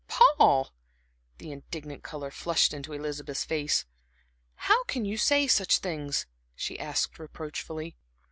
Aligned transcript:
"Paul!" 0.07 0.73
The 1.37 1.51
indignant 1.51 2.01
color 2.01 2.31
flushed 2.31 2.73
into 2.73 2.91
Elizabeth's 2.91 3.43
face. 3.45 3.85
"How 4.55 4.83
can 4.85 5.05
you 5.05 5.15
say 5.15 5.45
such 5.45 5.77
things," 5.77 6.25
she 6.55 6.79
asked 6.79 7.19
reproachfully. 7.19 7.95